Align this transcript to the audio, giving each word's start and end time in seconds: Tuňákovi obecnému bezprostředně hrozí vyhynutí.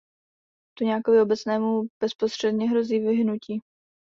Tuňákovi 0.77 1.21
obecnému 1.21 1.83
bezprostředně 1.99 2.69
hrozí 2.69 2.99
vyhynutí. 2.99 3.61